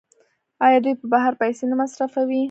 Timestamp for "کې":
1.35-1.39